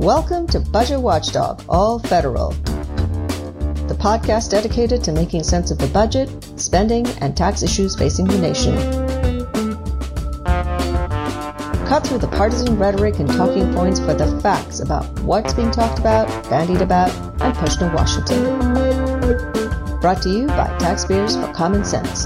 [0.00, 2.52] Welcome to Budget Watchdog, all federal.
[3.86, 8.38] The podcast dedicated to making sense of the budget, spending, and tax issues facing the
[8.38, 8.74] nation.
[11.86, 15.98] Cut through the partisan rhetoric and talking points for the facts about what's being talked
[15.98, 18.42] about, bandied about, and pushed in Washington.
[20.00, 22.24] Brought to you by Taxpayers for Common Sense.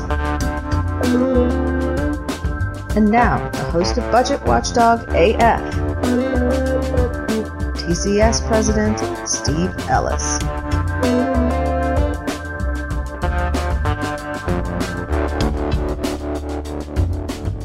[2.96, 5.73] And now, the host of Budget Watchdog AF,
[7.84, 8.98] TCS President
[9.28, 10.38] Steve Ellis.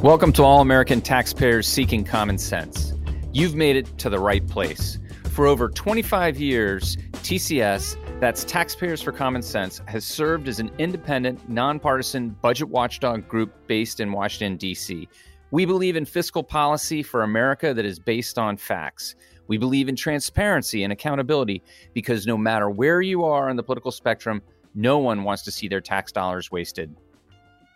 [0.03, 2.93] Welcome to All American Taxpayers Seeking Common Sense.
[3.31, 4.99] You've made it to the right place.
[5.31, 11.47] For over 25 years, TCS that's Taxpayers for Common Sense has served as an independent,
[11.47, 15.07] nonpartisan budget watchdog group based in Washington, D.C.
[15.51, 19.15] We believe in fiscal policy for America that is based on facts.
[19.49, 21.63] We believe in transparency and accountability
[21.93, 24.43] because no matter where you are on the political spectrum,
[24.75, 26.95] no one wants to see their tax dollars wasted.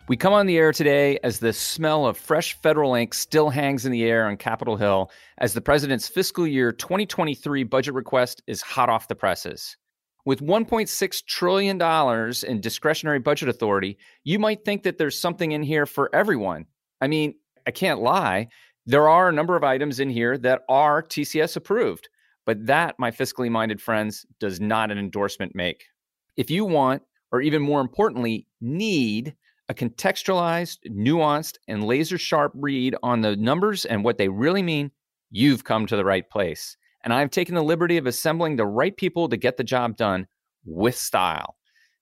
[0.06, 3.86] We come on the air today as the smell of fresh federal ink still hangs
[3.86, 8.62] in the air on Capitol Hill as the president's fiscal year 2023 budget request is
[8.62, 9.76] hot off the presses.
[10.24, 11.82] With $1.6 trillion
[12.46, 16.66] in discretionary budget authority, you might think that there's something in here for everyone.
[17.00, 17.34] I mean,
[17.66, 18.48] I can't lie.
[18.86, 22.08] There are a number of items in here that are TCS approved,
[22.44, 25.84] but that, my fiscally minded friends, does not an endorsement make.
[26.36, 29.34] If you want, or even more importantly, need
[29.68, 34.90] a contextualized, nuanced, and laser sharp read on the numbers and what they really mean,
[35.30, 38.96] you've come to the right place and I've taken the liberty of assembling the right
[38.96, 40.26] people to get the job done
[40.64, 41.56] with style.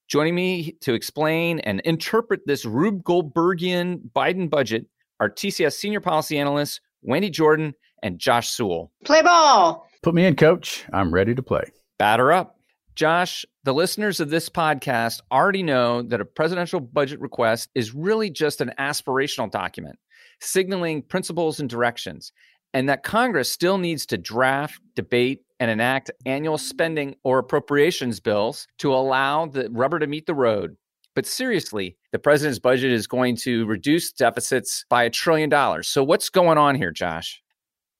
[0.07, 4.85] Joining me to explain and interpret this Rube Goldbergian Biden budget
[5.19, 8.91] are TCS senior policy analysts Wendy Jordan and Josh Sewell.
[9.05, 9.87] Play ball.
[10.01, 10.85] Put me in, coach.
[10.93, 11.63] I'm ready to play.
[11.99, 12.57] Batter up.
[12.95, 18.29] Josh, the listeners of this podcast already know that a presidential budget request is really
[18.29, 19.97] just an aspirational document,
[20.39, 22.31] signaling principles and directions
[22.73, 28.67] and that Congress still needs to draft, debate, and enact annual spending or appropriations bills
[28.79, 30.75] to allow the rubber to meet the road.
[31.15, 35.89] But seriously, the president's budget is going to reduce deficits by a trillion dollars.
[35.89, 37.41] So, what's going on here, Josh?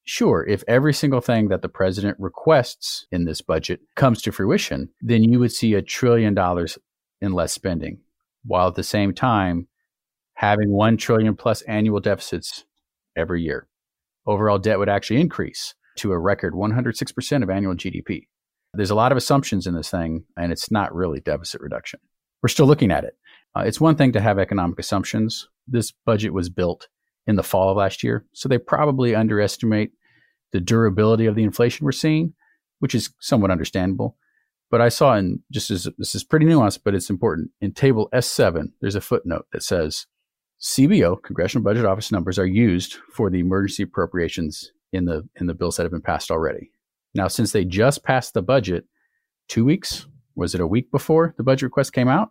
[0.05, 4.89] Sure, if every single thing that the president requests in this budget comes to fruition,
[5.01, 6.77] then you would see a trillion dollars
[7.19, 7.99] in less spending,
[8.45, 9.67] while at the same time
[10.35, 12.63] having 1 trillion plus annual deficits
[13.15, 13.67] every year
[14.25, 18.27] overall debt would actually increase to a record 106% of annual GDP.
[18.73, 21.99] There's a lot of assumptions in this thing, and it's not really deficit reduction.
[22.41, 23.13] We're still looking at it.
[23.55, 25.47] Uh, it's one thing to have economic assumptions.
[25.67, 26.87] This budget was built
[27.27, 29.91] in the fall of last year, so they probably underestimate
[30.51, 32.33] the durability of the inflation we're seeing,
[32.79, 34.17] which is somewhat understandable.
[34.69, 37.51] But I saw in just as this is pretty nuanced, but it's important.
[37.61, 40.07] In table S7, there's a footnote that says
[40.59, 45.53] CBO, Congressional Budget Office numbers, are used for the emergency appropriations in the in the
[45.53, 46.71] bills that have been passed already.
[47.13, 48.85] Now, since they just passed the budget
[49.47, 52.29] two weeks, was it a week before the budget request came out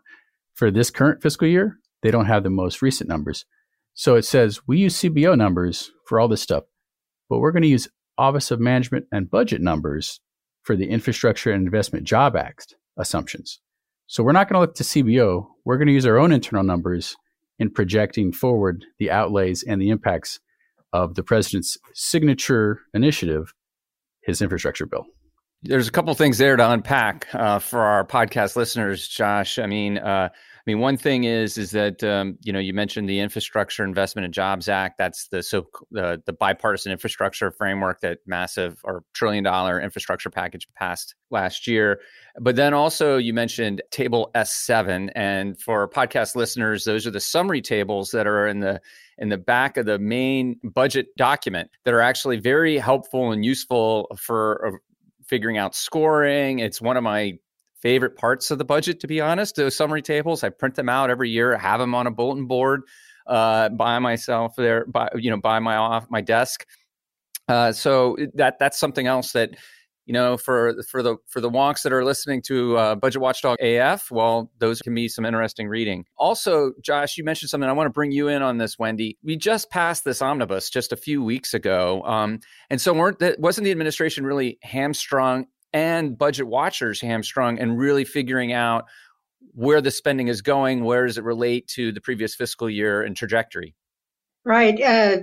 [0.55, 1.79] for this current fiscal year?
[2.03, 3.45] They don't have the most recent numbers.
[3.95, 6.65] So it says we use CBO numbers for all this stuff,
[7.29, 10.21] but we're going to use Office of Management and Budget numbers
[10.63, 13.61] for the Infrastructure and Investment Job Act assumptions.
[14.07, 15.47] So we're not going to look to CBO.
[15.65, 17.17] We're going to use our own internal numbers
[17.59, 20.41] in projecting forward the outlays and the impacts
[20.93, 23.55] of the president's signature initiative,
[24.23, 25.07] his infrastructure bill.
[25.65, 29.61] There's a couple things there to unpack uh, for our podcast listeners, Josh.
[29.61, 33.09] I mean, uh, I mean, one thing is is that um, you know you mentioned
[33.09, 34.99] the Infrastructure Investment and Jobs Act.
[34.99, 40.67] That's the so the the bipartisan infrastructure framework that massive or trillion dollar infrastructure package
[40.75, 42.01] passed last year.
[42.41, 47.21] But then also you mentioned Table S seven, and for podcast listeners, those are the
[47.21, 48.81] summary tables that are in the
[49.19, 54.09] in the back of the main budget document that are actually very helpful and useful
[54.19, 54.79] for uh,
[55.33, 56.59] figuring out scoring.
[56.59, 57.39] It's one of my
[57.81, 59.57] favorite parts of the budget, to be honest.
[59.57, 62.83] Those summary tables, I print them out every year, have them on a bulletin board
[63.27, 66.67] uh, by myself there, by you know, by my off my desk.
[67.49, 69.57] Uh, so that that's something else that
[70.05, 73.59] you know for for the for the wonks that are listening to uh, Budget Watchdog
[73.61, 74.11] AF.
[74.11, 76.05] Well, those can be some interesting reading.
[76.17, 77.69] Also, Josh, you mentioned something.
[77.69, 79.19] I want to bring you in on this, Wendy.
[79.23, 82.41] We just passed this omnibus just a few weeks ago, um,
[82.71, 88.05] and so weren't that wasn't the administration really hamstrung and budget watchers hamstrung and really
[88.05, 88.85] figuring out
[89.55, 93.17] where the spending is going, where does it relate to the previous fiscal year and
[93.17, 93.75] trajectory?
[94.45, 94.81] Right.
[94.81, 95.19] Uh,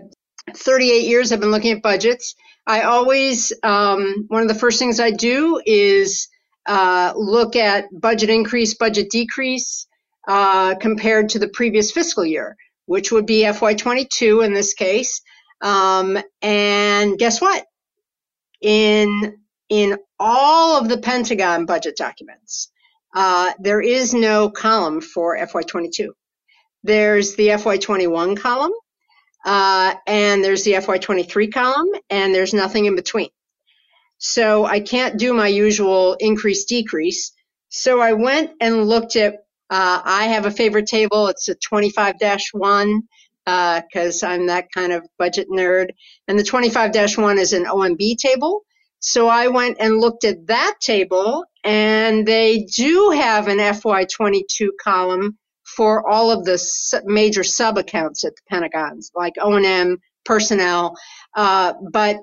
[0.58, 2.36] 38 years I've been looking at budgets.
[2.68, 6.28] I always, um, one of the first things I do is
[6.66, 9.88] uh, look at budget increase, budget decrease
[10.28, 12.56] uh, compared to the previous fiscal year,
[12.86, 15.22] which would be FY22 in this case.
[15.62, 17.66] Um, and guess what?
[18.62, 19.38] In
[19.70, 22.72] in all of the Pentagon budget documents,
[23.16, 26.10] uh, there is no column for FY22.
[26.84, 28.72] There's the FY21 column,
[29.46, 33.30] uh, and there's the FY23 column, and there's nothing in between.
[34.18, 37.32] So I can't do my usual increase decrease.
[37.70, 39.36] So I went and looked at,
[39.70, 41.28] uh, I have a favorite table.
[41.28, 42.16] It's a 25
[42.52, 43.02] 1
[43.46, 45.92] because uh, I'm that kind of budget nerd.
[46.28, 48.64] And the 25 1 is an OMB table.
[49.00, 55.38] So I went and looked at that table, and they do have an FY22 column
[55.76, 60.96] for all of the major sub accounts at the Pentagons, like O&M, personnel.
[61.36, 62.18] Uh, but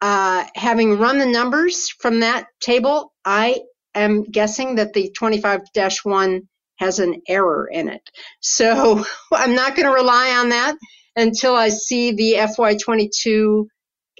[0.00, 3.60] uh, having run the numbers from that table, I
[3.94, 5.62] am guessing that the 25
[6.02, 8.02] 1 has an error in it.
[8.40, 10.76] So I'm not going to rely on that
[11.16, 13.66] until I see the FY22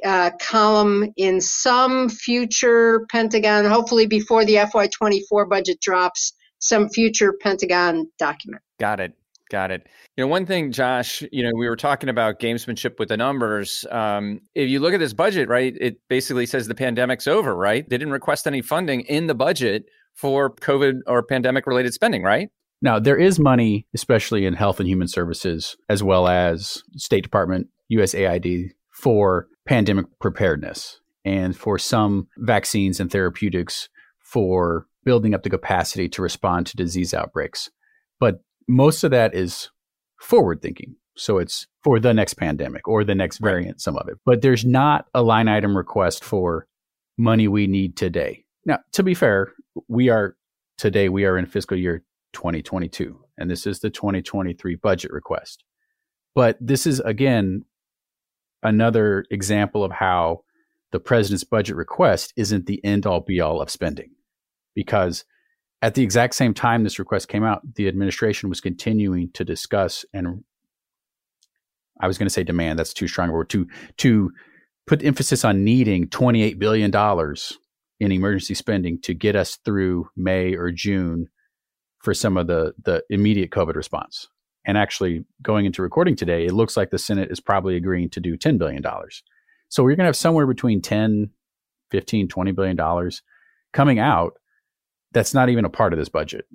[0.04, 8.08] uh, column in some future Pentagon, hopefully before the FY24 budget drops, some future Pentagon
[8.18, 8.62] document.
[8.82, 9.12] Got it.
[9.48, 9.86] Got it.
[10.16, 13.86] You know, one thing, Josh, you know, we were talking about gamesmanship with the numbers.
[13.92, 17.88] Um, if you look at this budget, right, it basically says the pandemic's over, right?
[17.88, 19.84] They didn't request any funding in the budget
[20.14, 22.48] for COVID or pandemic related spending, right?
[22.80, 27.68] Now, there is money, especially in health and human services, as well as State Department,
[27.92, 33.88] USAID, for pandemic preparedness and for some vaccines and therapeutics
[34.18, 37.70] for building up the capacity to respond to disease outbreaks.
[38.18, 38.40] But
[38.72, 39.70] most of that is
[40.18, 40.96] forward thinking.
[41.14, 44.16] So it's for the next pandemic or the next variant, some of it.
[44.24, 46.66] But there's not a line item request for
[47.18, 48.44] money we need today.
[48.64, 49.52] Now, to be fair,
[49.88, 50.36] we are
[50.78, 52.02] today, we are in fiscal year
[52.32, 55.64] 2022, and this is the 2023 budget request.
[56.34, 57.66] But this is, again,
[58.62, 60.44] another example of how
[60.92, 64.12] the president's budget request isn't the end all be all of spending
[64.74, 65.24] because
[65.82, 70.04] at the exact same time this request came out, the administration was continuing to discuss
[70.14, 70.44] and
[72.00, 72.78] I was going to say demand.
[72.78, 73.50] That's too strong a word.
[73.50, 73.66] To
[73.98, 74.30] to
[74.86, 77.58] put emphasis on needing twenty eight billion dollars
[78.00, 81.28] in emergency spending to get us through May or June
[82.00, 84.28] for some of the the immediate COVID response.
[84.64, 88.20] And actually, going into recording today, it looks like the Senate is probably agreeing to
[88.20, 88.80] do $10 billion.
[89.68, 91.30] So we're going to have somewhere between 10,
[91.90, 93.22] 15, 20 billion dollars
[93.72, 94.34] coming out
[95.12, 96.46] that's not even a part of this budget.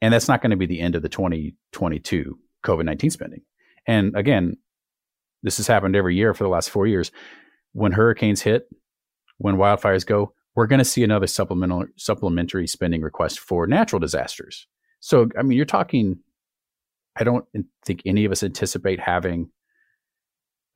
[0.00, 3.42] And that's not going to be the end of the 2022 COVID 19 spending.
[3.86, 4.56] And again,
[5.42, 7.10] this has happened every year for the last four years.
[7.72, 8.68] When hurricanes hit,
[9.38, 14.66] when wildfires go, we're going to see another supplemental supplementary spending request for natural disasters.
[15.00, 16.18] So, I mean, you're talking.
[17.16, 17.44] I don't
[17.84, 19.50] think any of us anticipate having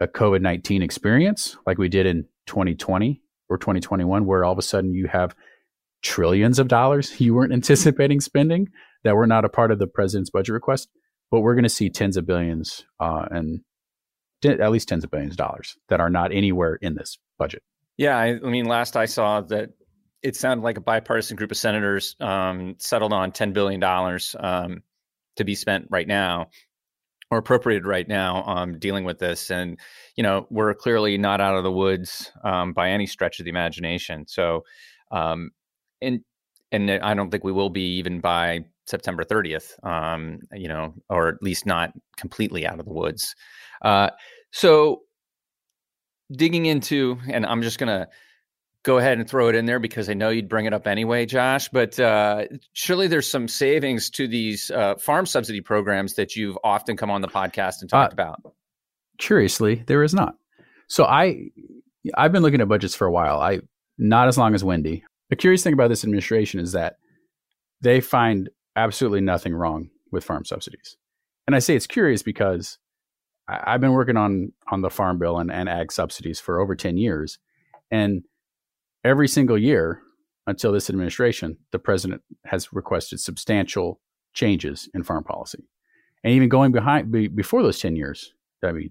[0.00, 4.62] a COVID nineteen experience like we did in 2020 or 2021, where all of a
[4.62, 5.34] sudden you have
[6.02, 8.68] trillions of dollars you weren't anticipating spending
[9.04, 10.88] that were not a part of the president's budget request.
[11.30, 13.60] But we're going to see tens of billions uh, and
[14.44, 17.62] at least tens of billions of dollars that are not anywhere in this budget.
[17.96, 19.70] Yeah, I, I mean, last I saw that
[20.22, 24.82] it sounded like a bipartisan group of senators um, settled on ten billion dollars um,
[25.36, 26.50] to be spent right now
[27.30, 29.50] or appropriated right now um, dealing with this.
[29.50, 29.78] And,
[30.14, 33.50] you know, we're clearly not out of the woods um, by any stretch of the
[33.50, 34.26] imagination.
[34.28, 34.64] So,
[35.10, 35.50] um,
[36.00, 36.20] and
[36.72, 41.28] and I don't think we will be even by September 30th, um, you know, or
[41.28, 43.34] at least not completely out of the woods.
[43.82, 44.10] Uh,
[44.52, 45.02] so
[46.32, 48.08] digging into, and I'm just going to
[48.84, 51.26] go ahead and throw it in there because I know you'd bring it up anyway,
[51.26, 51.68] Josh.
[51.68, 56.96] But uh, surely there's some savings to these uh, farm subsidy programs that you've often
[56.96, 58.40] come on the podcast and talked uh, about.
[59.18, 60.36] Curiously, there is not.
[60.88, 61.48] So I,
[62.16, 63.40] I've been looking at budgets for a while.
[63.40, 63.60] I
[63.98, 65.04] not as long as Wendy.
[65.30, 66.96] The curious thing about this administration is that
[67.80, 70.96] they find absolutely nothing wrong with farm subsidies.
[71.46, 72.78] And I say it's curious because
[73.48, 76.74] I, have been working on on the farm bill and, and ag subsidies for over
[76.74, 77.38] 10 years.
[77.90, 78.24] And
[79.04, 80.00] every single year
[80.46, 84.00] until this administration, the president has requested substantial
[84.34, 85.64] changes in farm policy.
[86.24, 88.32] And even going behind be, before those 10 years,
[88.64, 88.90] I mean,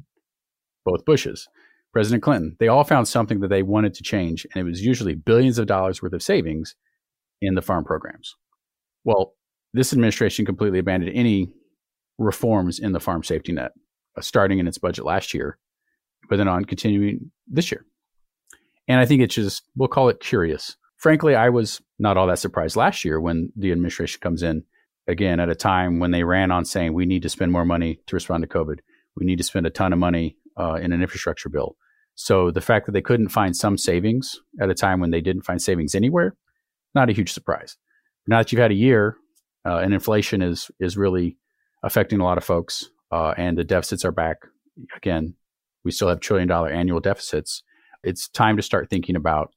[0.85, 1.47] both Bushes,
[1.95, 5.15] President Clinton, they all found something that they wanted to change, and it was usually
[5.15, 6.75] billions of dollars worth of savings
[7.41, 8.35] in the farm programs.
[9.05, 9.31] Well,
[9.73, 11.53] this administration completely abandoned any
[12.17, 13.71] reforms in the farm safety net,
[14.17, 15.57] uh, starting in its budget last year,
[16.27, 17.85] but then on continuing this year.
[18.89, 20.75] And I think it's just, we'll call it curious.
[20.97, 24.65] Frankly, I was not all that surprised last year when the administration comes in
[25.07, 28.01] again at a time when they ran on saying we need to spend more money
[28.07, 28.79] to respond to COVID.
[29.15, 31.77] We need to spend a ton of money uh, in an infrastructure bill.
[32.15, 35.43] So the fact that they couldn't find some savings at a time when they didn't
[35.43, 36.35] find savings anywhere,
[36.93, 37.77] not a huge surprise.
[38.27, 39.17] Now that you've had a year
[39.65, 41.37] uh, and inflation is is really
[41.83, 44.37] affecting a lot of folks, uh, and the deficits are back
[44.95, 45.35] again.
[45.83, 47.61] We still have trillion dollar annual deficits.
[48.03, 49.51] It's time to start thinking about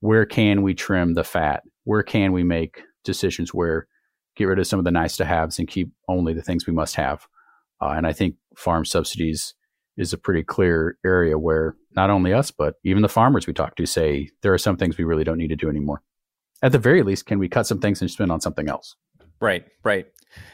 [0.00, 1.62] where can we trim the fat?
[1.84, 3.86] Where can we make decisions where
[4.36, 6.72] get rid of some of the nice to haves and keep only the things we
[6.72, 7.26] must have?
[7.80, 9.54] Uh, and I think farm subsidies
[10.00, 13.76] is a pretty clear area where not only us, but even the farmers we talk
[13.76, 16.02] to say there are some things we really don't need to do anymore.
[16.62, 18.96] At the very least, can we cut some things and spend on something else?
[19.40, 20.06] Right, right.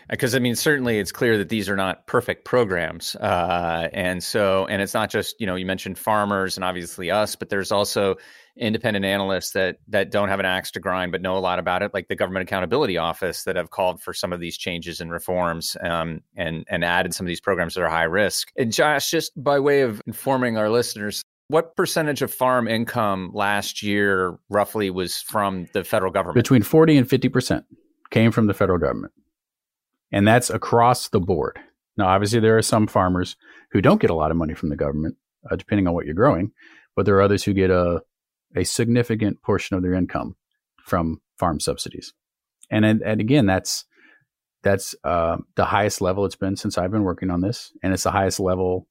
[0.09, 4.67] Because I mean, certainly it's clear that these are not perfect programs, uh, and so
[4.67, 8.17] and it's not just you know you mentioned farmers and obviously us, but there's also
[8.57, 11.83] independent analysts that that don't have an axe to grind but know a lot about
[11.83, 15.11] it, like the Government Accountability Office, that have called for some of these changes and
[15.11, 18.53] reforms, um, and and added some of these programs that are high risk.
[18.57, 23.83] And Josh, just by way of informing our listeners, what percentage of farm income last
[23.83, 26.37] year roughly was from the federal government?
[26.37, 27.65] Between forty and fifty percent
[28.11, 29.13] came from the federal government.
[30.13, 31.59] And that's across the board.
[31.97, 33.37] Now, obviously, there are some farmers
[33.73, 35.17] who don't get a lot of money from the government,
[35.51, 36.53] uh, depending on what you're growing,
[36.95, 38.03] but there are others who get a,
[38.55, 40.37] a significant portion of their income
[40.85, 42.13] from farm subsidies.
[42.71, 43.85] And, and, and again, that's,
[44.63, 47.73] that's uh, the highest level it's been since I've been working on this.
[47.83, 48.89] And it's the highest level,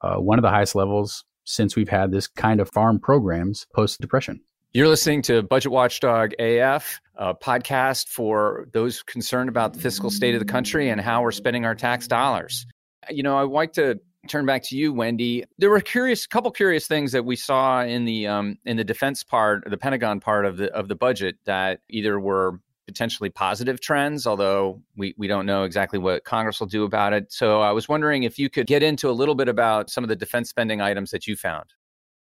[0.00, 4.00] uh, one of the highest levels since we've had this kind of farm programs post
[4.00, 4.40] depression.
[4.76, 10.34] You're listening to Budget Watchdog AF, a podcast for those concerned about the fiscal state
[10.34, 12.66] of the country and how we're spending our tax dollars.
[13.08, 15.44] You know, I'd like to turn back to you, Wendy.
[15.56, 19.24] There were curious, couple curious things that we saw in the um, in the defense
[19.24, 24.26] part, the Pentagon part of the of the budget that either were potentially positive trends,
[24.26, 27.32] although we, we don't know exactly what Congress will do about it.
[27.32, 30.08] So I was wondering if you could get into a little bit about some of
[30.08, 31.72] the defense spending items that you found.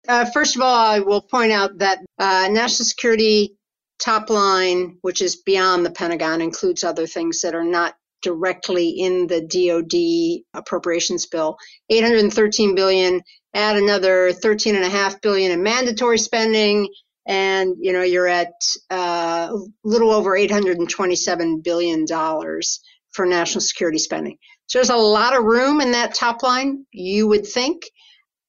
[0.07, 3.55] Uh, first of all, I will point out that uh, national security
[3.99, 9.27] top line, which is beyond the Pentagon, includes other things that are not directly in
[9.27, 11.57] the DoD appropriations bill.
[11.89, 13.21] 813 billion.
[13.53, 16.89] Add another 13 and a half billion in mandatory spending,
[17.25, 18.51] and you know you're at
[18.89, 22.81] a uh, little over 827 billion dollars
[23.13, 24.37] for national security spending.
[24.67, 26.85] So there's a lot of room in that top line.
[26.91, 27.83] You would think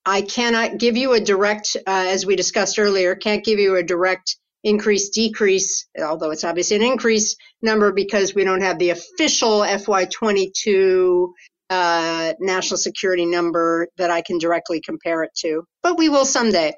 [0.07, 3.83] I cannot give you a direct, uh, as we discussed earlier, can't give you a
[3.83, 9.61] direct increase decrease, although it's obviously an increase number because we don't have the official
[9.61, 11.29] FY22
[11.71, 16.73] uh, national security number that I can directly compare it to, but we will someday.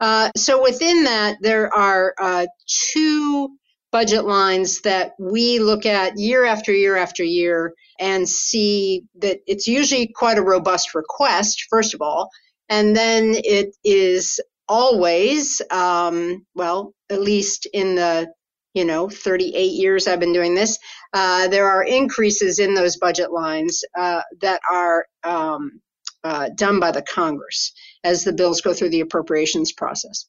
[0.00, 3.56] Uh, so within that, there are uh, two
[3.92, 9.68] budget lines that we look at year after year after year and see that it's
[9.68, 12.28] usually quite a robust request, first of all,
[12.68, 18.32] and then it is always, um, well, at least in the
[18.74, 20.78] you know 38 years I've been doing this,
[21.12, 25.80] uh, there are increases in those budget lines uh, that are um,
[26.24, 30.26] uh, done by the Congress as the bills go through the appropriations process.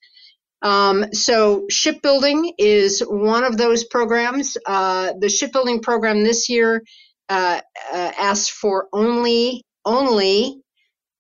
[0.62, 4.58] Um, so shipbuilding is one of those programs.
[4.66, 6.84] Uh, the shipbuilding program this year
[7.30, 7.62] uh,
[7.94, 10.62] uh, asks for only only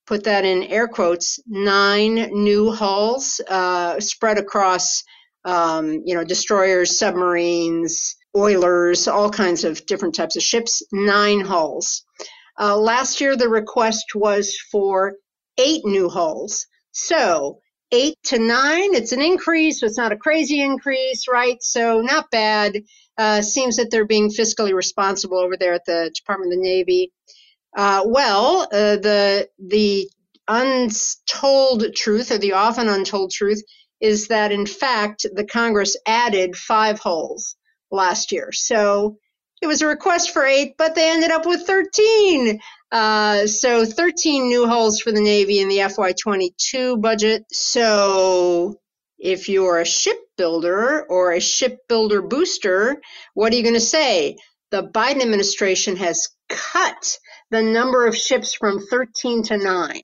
[0.06, 5.04] put that in air quotes, nine new hulls uh, spread across,
[5.44, 12.06] um, you know, destroyers, submarines, oilers, all kinds of different types of ships, nine hulls.
[12.60, 15.16] Uh, last year, the request was for
[15.58, 16.68] eight new hulls.
[16.92, 17.60] So,
[17.92, 19.84] eight to nine, it's an increase.
[19.84, 21.58] It's not a crazy increase, right?
[21.62, 22.84] So, not bad.
[23.18, 27.12] Uh, seems that they're being fiscally responsible over there at the Department of the Navy.
[27.75, 30.10] Uh, well, uh, the the
[30.48, 33.62] untold truth, or the often untold truth,
[34.00, 37.55] is that in fact the Congress added five hulls
[37.91, 38.51] last year.
[38.51, 39.17] So
[39.62, 42.60] it was a request for eight, but they ended up with 13.
[42.91, 47.46] Uh, so 13 new hulls for the Navy in the FY22 budget.
[47.51, 48.75] So
[49.17, 53.01] if you're a shipbuilder or a shipbuilder booster,
[53.34, 54.38] what are you going to say?
[54.72, 57.17] The Biden administration has cut
[57.52, 60.02] the number of ships from 13 to 9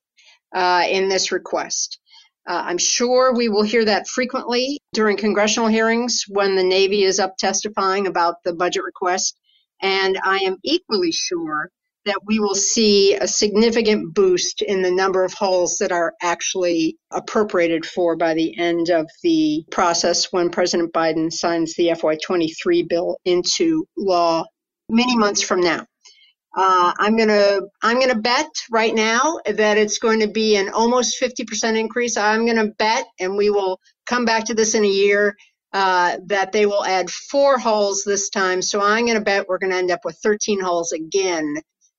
[0.53, 1.99] uh, in this request.
[2.47, 7.19] Uh, I'm sure we will hear that frequently during congressional hearings when the Navy is
[7.19, 9.37] up testifying about the budget request.
[9.81, 11.69] And I am equally sure
[12.05, 16.97] that we will see a significant boost in the number of hulls that are actually
[17.11, 23.17] appropriated for by the end of the process when President Biden signs the FY23 bill
[23.25, 24.43] into law
[24.89, 25.85] many months from now.
[26.55, 31.21] Uh, I'm gonna I'm gonna bet right now that it's going to be an almost
[31.21, 32.17] 50% increase.
[32.17, 35.35] I'm gonna bet, and we will come back to this in a year,
[35.71, 38.61] uh, that they will add four holes this time.
[38.61, 41.55] So I'm gonna bet we're gonna end up with 13 holes again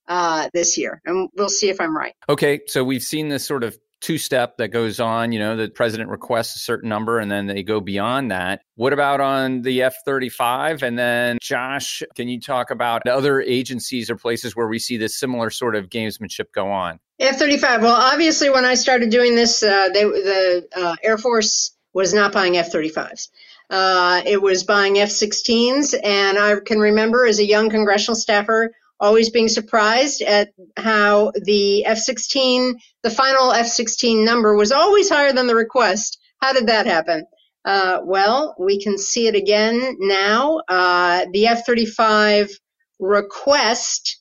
[0.06, 2.14] uh, this year, and we'll see if I'm right.
[2.28, 5.32] Okay, so we've seen this sort of two step that goes on.
[5.32, 8.60] You know, the president requests a certain number and then they go beyond that.
[8.74, 10.82] What about on the F 35?
[10.82, 15.18] And then, Josh, can you talk about other agencies or places where we see this
[15.18, 16.98] similar sort of gamesmanship go on?
[17.18, 17.82] F 35.
[17.82, 22.32] Well, obviously, when I started doing this, uh, they, the uh, Air Force was not
[22.32, 23.28] buying F 35s.
[23.70, 25.94] Uh, it was buying F 16s.
[26.02, 31.84] And I can remember as a young congressional staffer always being surprised at how the
[31.84, 36.18] F-16, the final F-16 number was always higher than the request.
[36.40, 37.24] How did that happen?
[37.64, 40.60] Uh, well, we can see it again now.
[40.68, 42.52] Uh, the F-35
[42.98, 44.20] request.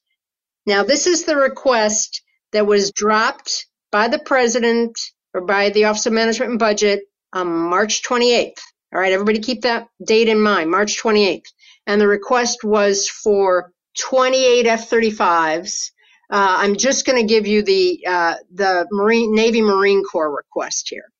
[0.65, 4.97] Now, this is the request that was dropped by the president
[5.33, 7.01] or by the Office of Management and Budget
[7.33, 8.59] on March 28th.
[8.93, 11.45] All right, everybody keep that date in mind, March 28th.
[11.87, 15.91] And the request was for 28 F-35s.
[16.31, 20.87] Uh, I'm just going to give you the uh, the Marine Navy Marine Corps request
[20.89, 21.11] here.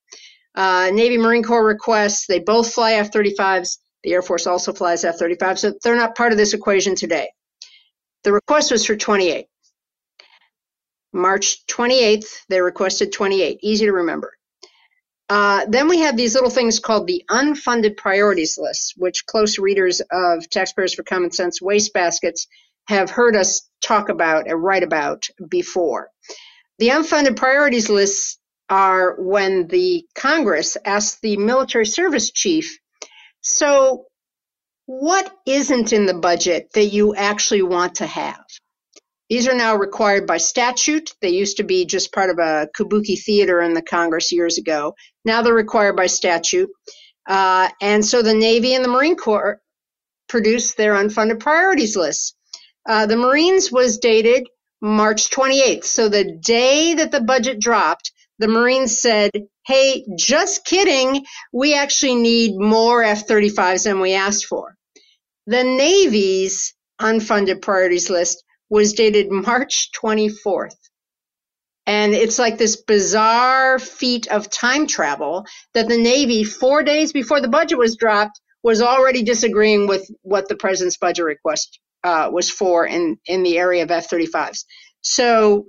[0.56, 2.28] Uh, Navy Marine Corps requests.
[2.28, 3.78] They both fly F-35s.
[4.04, 7.30] The Air Force also flies F-35s, so they're not part of this equation today.
[8.24, 9.46] The request was for 28.
[11.14, 13.60] March 28th, they requested 28.
[13.62, 14.34] Easy to remember.
[15.32, 20.02] Uh, then we have these little things called the unfunded priorities list, which close readers
[20.12, 22.48] of Taxpayers for Common Sense waste baskets
[22.90, 26.10] have heard us talk about and write about before.
[26.80, 32.78] The unfunded priorities lists are when the Congress asks the military service chief,
[33.40, 34.08] so
[34.86, 38.44] what isn't in the budget that you actually want to have?
[39.32, 41.16] These are now required by statute.
[41.22, 44.94] They used to be just part of a kabuki theater in the Congress years ago.
[45.24, 46.70] Now they're required by statute.
[47.26, 49.62] Uh, and so the Navy and the Marine Corps
[50.28, 52.36] produced their unfunded priorities lists.
[52.86, 54.50] Uh, the Marines was dated
[54.82, 55.86] March 28th.
[55.86, 59.32] So the day that the budget dropped, the Marines said,
[59.66, 61.24] hey, just kidding.
[61.54, 64.76] We actually need more F 35s than we asked for.
[65.48, 70.78] The Navy's unfunded priorities list was dated March 24th.
[71.86, 77.42] And it's like this bizarre feat of time travel that the Navy, four days before
[77.42, 82.50] the budget was dropped, was already disagreeing with what the president's budget request uh, was
[82.50, 84.64] for in, in the area of F 35s.
[85.02, 85.66] So,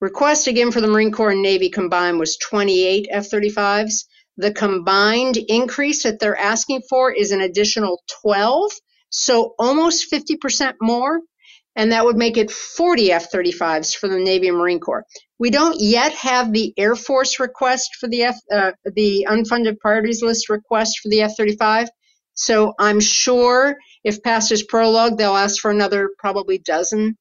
[0.00, 4.04] request again for the Marine Corps and Navy combined was 28 F 35s.
[4.36, 8.70] The combined increase that they're asking for is an additional 12,
[9.10, 11.20] so almost 50% more
[11.76, 15.04] and that would make it 40 F 35s for the Navy and Marine Corps.
[15.38, 20.22] We don't yet have the Air Force request for the F, uh, the unfunded priorities
[20.22, 21.88] list request for the F 35.
[22.34, 27.16] So I'm sure if past is prologue, they'll ask for another probably dozen,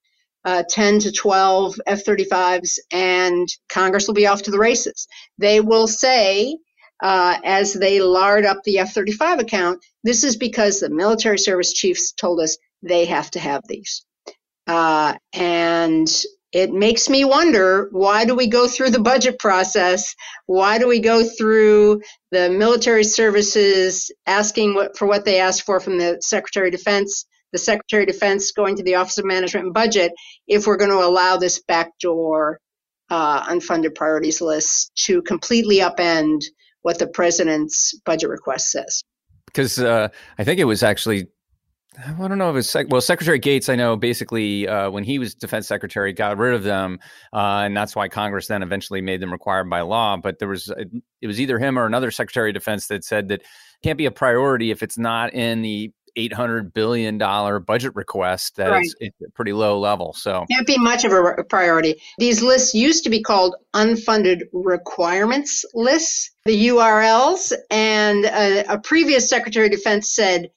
[0.45, 5.07] uh, 10 to 12 F 35s, and Congress will be off to the races.
[5.37, 6.57] They will say,
[7.03, 11.73] uh, as they lard up the F 35 account, this is because the military service
[11.73, 14.05] chiefs told us they have to have these.
[14.67, 16.07] Uh, and
[16.51, 20.15] it makes me wonder why do we go through the budget process?
[20.45, 22.01] Why do we go through
[22.31, 27.25] the military services asking what, for what they asked for from the Secretary of Defense,
[27.51, 30.13] the Secretary of Defense going to the Office of Management and Budget
[30.47, 32.59] if we're going to allow this backdoor
[33.09, 36.41] uh, unfunded priorities list to completely upend
[36.81, 39.03] what the president's budget request says?
[39.47, 41.27] Because uh, I think it was actually
[41.97, 43.69] I don't know if it's sec- well, Secretary Gates.
[43.69, 46.99] I know basically uh, when he was Defense Secretary, got rid of them,
[47.33, 50.17] uh, and that's why Congress then eventually made them required by law.
[50.17, 50.71] But there was
[51.21, 53.43] it was either him or another Secretary of Defense that said that
[53.83, 58.55] can't be a priority if it's not in the eight hundred billion dollar budget request.
[58.55, 58.87] That right.
[59.01, 60.13] a pretty low level.
[60.13, 62.01] So can't be much of a priority.
[62.17, 69.29] These lists used to be called unfunded requirements lists, the URLs, and a, a previous
[69.29, 70.49] Secretary of Defense said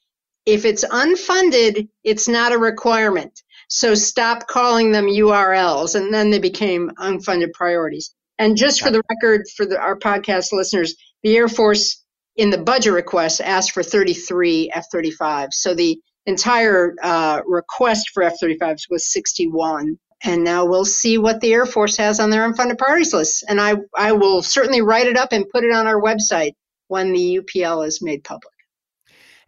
[0.49, 3.43] if it's unfunded, it's not a requirement.
[3.69, 5.95] So stop calling them URLs.
[5.95, 8.15] And then they became unfunded priorities.
[8.39, 12.03] And just for the record, for the, our podcast listeners, the Air Force
[12.37, 15.53] in the budget request asked for 33 F 35s.
[15.53, 21.41] So the entire uh, request for F 35s was 61 and now we'll see what
[21.41, 23.45] the Air Force has on their unfunded priorities list.
[23.49, 26.55] And I, I will certainly write it up and put it on our website
[26.89, 28.58] when the UPL is made public.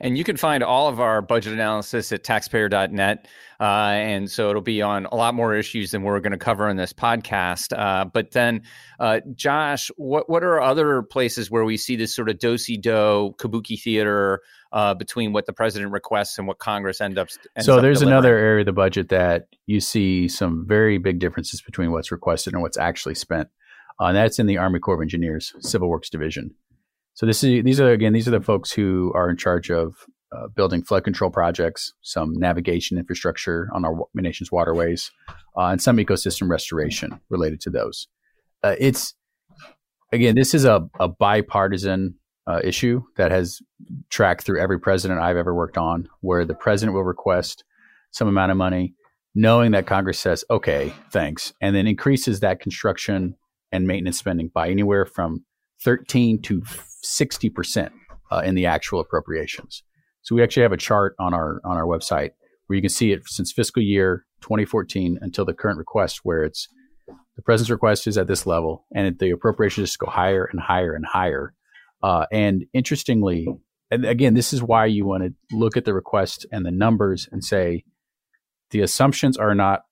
[0.00, 3.28] And you can find all of our budget analysis at taxpayer.net.
[3.60, 6.68] Uh, and so it'll be on a lot more issues than we're going to cover
[6.68, 7.78] in this podcast.
[7.78, 8.62] Uh, but then,
[8.98, 12.78] uh, Josh, what, what are other places where we see this sort of do si
[12.78, 14.40] do kabuki theater
[14.72, 17.28] uh, between what the president requests and what Congress end up?
[17.60, 21.92] so there's another area of the budget that you see some very big differences between
[21.92, 23.48] what's requested and what's actually spent.
[24.00, 26.54] Uh, and that's in the Army Corps of Engineers Civil Works Division.
[27.20, 30.06] So this is these are again these are the folks who are in charge of
[30.34, 35.10] uh, building flood control projects, some navigation infrastructure on our nation's waterways,
[35.54, 38.08] uh, and some ecosystem restoration related to those.
[38.64, 39.12] Uh, it's
[40.14, 42.14] again this is a, a bipartisan
[42.46, 43.60] uh, issue that has
[44.08, 47.64] tracked through every president I've ever worked on, where the president will request
[48.12, 48.94] some amount of money,
[49.34, 53.36] knowing that Congress says okay, thanks, and then increases that construction
[53.70, 55.44] and maintenance spending by anywhere from
[55.84, 56.62] 13 to
[57.04, 57.90] 60%
[58.30, 59.82] uh, in the actual appropriations.
[60.22, 62.30] So we actually have a chart on our on our website
[62.66, 66.68] where you can see it since fiscal year 2014 until the current request where it's
[67.36, 70.94] the president's request is at this level and the appropriations just go higher and higher
[70.94, 71.54] and higher.
[72.02, 73.46] Uh, and interestingly,
[73.90, 77.28] and again, this is why you want to look at the request and the numbers
[77.32, 77.84] and say
[78.70, 79.82] the assumptions are not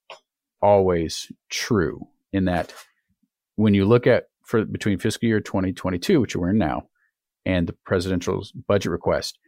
[0.63, 2.73] always true in that
[3.57, 6.89] when you look at for between fiscal year 2022, which we're in now,
[7.45, 9.39] and the presidential budget request,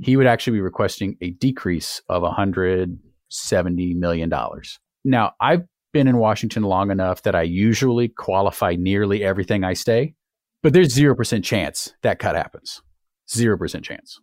[0.00, 4.78] he would actually be requesting a decrease of 170 million dollars.
[5.04, 10.14] Now, I've been in Washington long enough that I usually qualify nearly everything I say,
[10.62, 12.82] but there's 0% chance that cut happens.
[13.28, 14.20] 0% chance.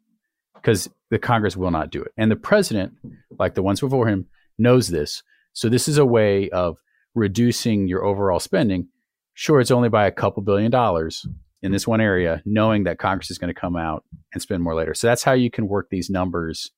[0.54, 2.12] Because the Congress will not do it.
[2.18, 2.94] And the president,
[3.38, 5.24] like the ones before him, knows this.
[5.54, 6.78] So this is a way of
[7.14, 8.90] reducing your overall spending
[9.38, 11.28] Sure, it's only by a couple billion dollars
[11.66, 14.76] in this one area, knowing that Congress is going to come out and spend more
[14.76, 14.94] later.
[14.94, 16.70] So that's how you can work these numbers.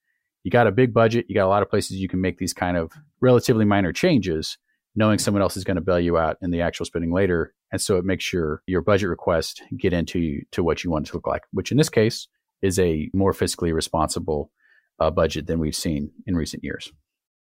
[0.43, 2.54] You got a big budget, you got a lot of places you can make these
[2.54, 4.58] kind of relatively minor changes,
[4.95, 7.54] knowing someone else is going to bail you out in the actual spending later.
[7.69, 11.10] And so it makes your your budget request get into to what you want it
[11.12, 12.30] to look like, which in this case
[12.62, 14.52] is a more fiscally responsible
[15.02, 16.93] uh, budget than we've seen in recent years.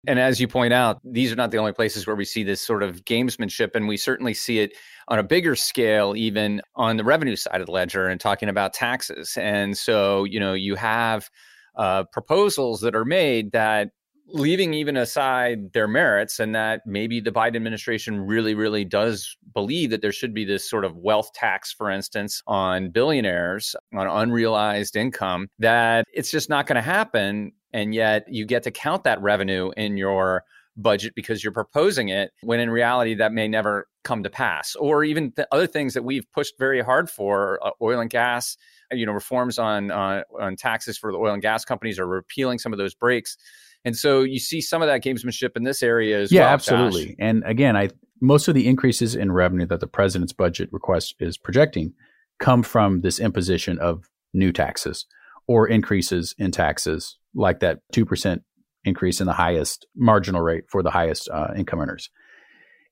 [0.06, 2.60] And as you point out, these are not the only places where we see this
[2.60, 4.76] sort of gamesmanship, and we certainly see it
[5.08, 8.74] on a bigger scale, even on the revenue side of the ledger, and talking about
[8.74, 9.36] taxes.
[9.36, 11.30] And so, you know, you have
[11.76, 13.90] uh, proposals that are made that
[14.26, 19.90] leaving even aside their merits and that maybe the Biden administration really, really does believe
[19.90, 24.96] that there should be this sort of wealth tax, for instance, on billionaires, on unrealized
[24.96, 29.20] income, that it's just not going to happen and yet you get to count that
[29.22, 30.44] revenue in your
[30.76, 34.74] budget because you're proposing it when in reality that may never come to pass.
[34.76, 38.56] Or even the other things that we've pushed very hard for uh, oil and gas
[38.92, 42.58] you know reforms on uh, on taxes for the oil and gas companies or repealing
[42.58, 43.36] some of those breaks.
[43.84, 47.06] And so you see some of that gamesmanship in this area as yeah well, absolutely.
[47.06, 47.16] Josh.
[47.18, 47.88] and again i
[48.20, 51.92] most of the increases in revenue that the president's budget request is projecting
[52.38, 55.06] come from this imposition of new taxes
[55.46, 58.40] or increases in taxes like that 2%
[58.84, 62.10] increase in the highest marginal rate for the highest uh, income earners.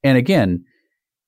[0.03, 0.65] And again,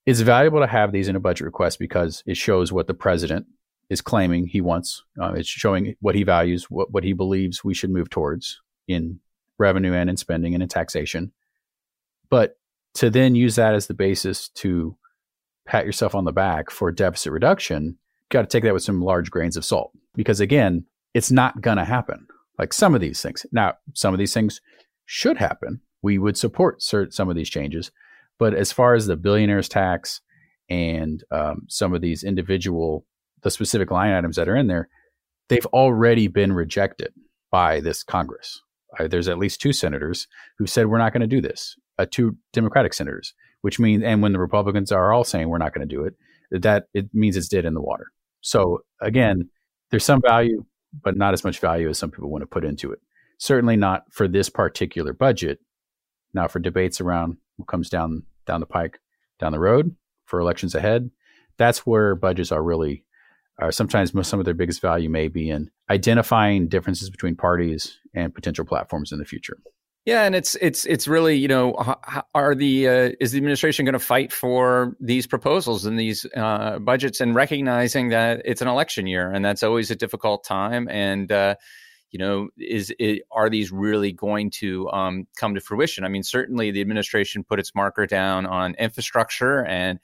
[0.07, 3.47] it's valuable to have these in a budget request because it shows what the president
[3.89, 5.05] is claiming he wants.
[5.21, 9.21] Uh, it's showing what he values, what, what he believes we should move towards in
[9.59, 11.33] revenue and in spending and in taxation.
[12.31, 12.57] But
[12.95, 14.97] to then use that as the basis to
[15.67, 17.99] pat yourself on the back for deficit reduction,
[18.31, 19.93] got to take that with some large grains of salt.
[20.15, 22.27] Because again, it's not going to happen
[22.59, 23.47] like some of these things.
[23.53, 24.61] Now, some of these things
[25.05, 25.81] should happen.
[26.03, 27.91] We would support some of these changes.
[28.39, 30.21] But as far as the billionaires tax
[30.69, 33.07] and um, some of these individual,
[33.43, 34.89] the specific line items that are in there,
[35.49, 37.13] they've already been rejected
[37.51, 38.63] by this Congress.
[38.99, 41.77] Uh, there's at least two senators who said we're not going to do this.
[41.99, 45.75] Uh, two Democratic senators, which means, and when the Republicans are all saying we're not
[45.75, 46.15] going to do it,
[46.51, 48.07] that it means it's dead in the water.
[48.41, 49.51] So again,
[49.91, 52.93] there's some value but not as much value as some people want to put into
[52.93, 53.01] it.
[53.39, 55.59] Certainly not for this particular budget.
[56.35, 58.99] Now, for debates around what comes down down the pike,
[59.39, 61.11] down the road for elections ahead,
[61.59, 63.05] that's where budgets are really
[63.59, 68.35] are sometimes some of their biggest value may be in identifying differences between parties and
[68.35, 69.59] potential platforms in the future.
[70.05, 71.75] Yeah, and it's it's it's really you know
[72.35, 76.81] are the uh, is the administration going to fight for these proposals and these uh,
[76.81, 81.31] budgets and recognizing that it's an election year and that's always a difficult time and
[81.31, 81.55] uh,
[82.13, 86.05] you know, is it, are these really going to um, come to fruition?
[86.05, 89.99] I mean, certainly the administration put its marker down on infrastructure and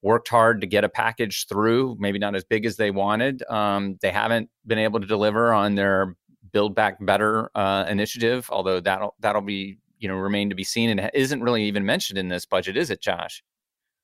[0.00, 3.42] worked hard to get a package through, maybe not as big as they wanted.
[3.50, 6.16] Um, they haven't been able to deliver on their
[6.52, 10.90] Build Back Better uh, initiative, although that'll that'll be you know remain to be seen
[10.90, 13.42] and isn't really even mentioned in this budget, is it, Josh?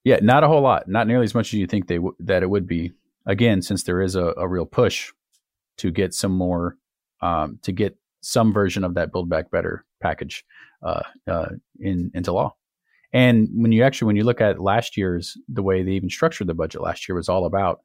[0.05, 0.87] Yeah, not a whole lot.
[0.87, 2.93] Not nearly as much as you think they w- that it would be.
[3.27, 5.11] Again, since there is a, a real push
[5.79, 6.77] to get some more,
[7.23, 10.45] um, to get some version of that Build Back Better package
[10.83, 11.49] uh, uh,
[11.81, 12.55] in into law.
[13.13, 16.49] And when you actually when you look at last year's the way they even structured
[16.49, 17.81] the budget last year was all about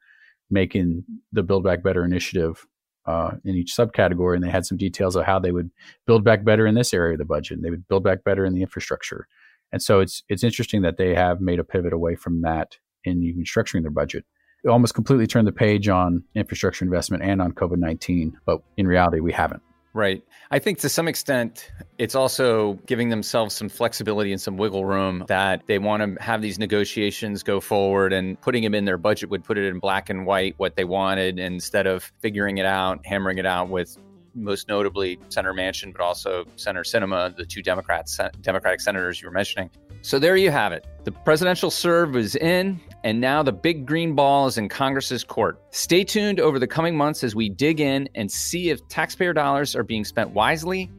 [0.49, 2.65] making the Build Back Better initiative
[3.09, 5.71] uh, in each subcategory, and they had some details of how they would
[6.05, 8.45] build back better in this area of the budget, and they would build back better
[8.45, 9.27] in the infrastructure.
[9.71, 13.23] And so it's it's interesting that they have made a pivot away from that in
[13.23, 14.25] even structuring their budget.
[14.63, 18.87] It almost completely turned the page on infrastructure investment and on COVID nineteen, but in
[18.87, 19.63] reality, we haven't.
[19.93, 20.23] Right.
[20.51, 25.25] I think to some extent, it's also giving themselves some flexibility and some wiggle room
[25.27, 29.29] that they want to have these negotiations go forward and putting them in their budget
[29.31, 33.03] would put it in black and white what they wanted instead of figuring it out,
[33.05, 33.97] hammering it out with
[34.35, 39.33] most notably Senator Manchin, but also Senator Sinema, the two Democrats, Democratic senators you were
[39.33, 39.71] mentioning.
[40.01, 40.85] So there you have it.
[41.03, 45.61] The presidential serve is in, and now the big green ball is in Congress's court.
[45.71, 49.75] Stay tuned over the coming months as we dig in and see if taxpayer dollars
[49.75, 50.91] are being spent wisely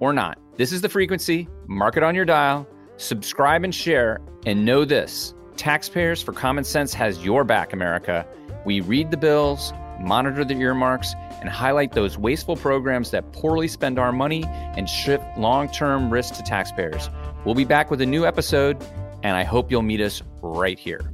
[0.00, 0.38] or not.
[0.56, 1.48] This is the frequency.
[1.66, 2.66] Mark it on your dial.
[2.96, 4.20] Subscribe and share.
[4.46, 8.24] And know this Taxpayers for Common Sense has your back, America.
[8.64, 13.98] We read the bills, monitor the earmarks, and highlight those wasteful programs that poorly spend
[13.98, 17.10] our money and shift long term risk to taxpayers.
[17.44, 18.80] We'll be back with a new episode,
[19.24, 21.12] and I hope you'll meet us right here.